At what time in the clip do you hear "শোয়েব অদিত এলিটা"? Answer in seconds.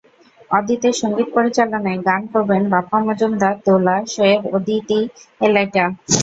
4.13-5.85